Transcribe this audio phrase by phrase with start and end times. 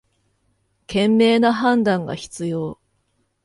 [0.87, 2.79] 賢明な判断が必要